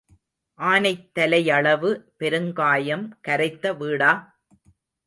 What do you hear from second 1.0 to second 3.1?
தலையளவு பெருங்காயம்